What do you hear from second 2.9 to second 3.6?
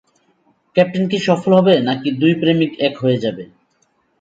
হয়ে যাবে?